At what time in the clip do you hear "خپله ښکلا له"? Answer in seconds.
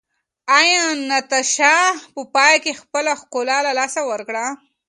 2.81-3.71